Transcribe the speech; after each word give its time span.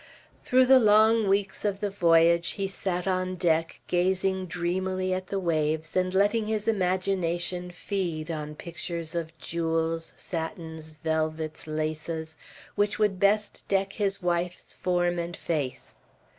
Through 0.35 0.65
the 0.65 0.79
long 0.79 1.27
weeks 1.27 1.63
of 1.63 1.79
the 1.79 1.91
voyage 1.91 2.53
he 2.53 2.67
sat 2.67 3.07
on 3.07 3.35
deck, 3.35 3.81
gazing 3.85 4.47
dreamily 4.47 5.13
at 5.13 5.27
the 5.27 5.37
waves, 5.39 5.95
and 5.95 6.11
letting 6.11 6.47
his 6.47 6.67
imagination 6.67 7.69
feed 7.69 8.31
on 8.31 8.55
pictures 8.55 9.13
of 9.13 9.37
jewels, 9.37 10.15
satins, 10.17 10.97
velvets, 11.03 11.67
laces, 11.67 12.35
which 12.73 12.97
would 12.97 13.19
best 13.19 13.63
deck 13.67 13.93
his 13.93 14.23
wife's 14.23 14.73
form 14.73 15.19
and 15.19 15.37
face. 15.37 15.97